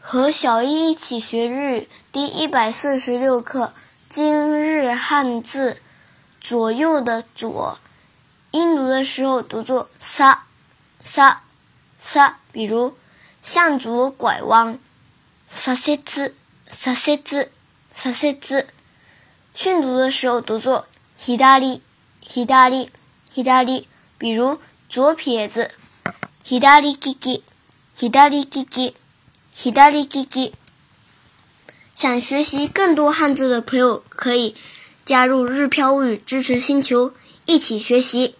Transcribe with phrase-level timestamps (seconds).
[0.00, 3.72] 和小一一起学日语第一百四十六课
[4.08, 5.82] 今日汉字
[6.40, 7.78] 左右的左，
[8.52, 10.44] 音读的时候读作撒
[11.02, 11.42] 撒
[12.00, 12.96] 撒，比如
[13.42, 14.78] 向左拐弯，
[15.48, 16.34] 撒せつ
[16.70, 17.50] 撒せつ
[17.92, 18.68] 撒せつ。
[19.54, 20.86] 训读的时候读作
[21.16, 22.46] 左左
[23.34, 23.84] 左，
[24.18, 25.72] 比如左撇子，
[26.44, 27.42] 左利き
[27.96, 28.94] 左利き。
[28.94, 28.99] 希
[29.69, 30.53] 达利基基，
[31.93, 34.55] 想学习更多汉字的朋友可以
[35.05, 37.13] 加入日漂物语支持星球，
[37.45, 38.35] 一起学习。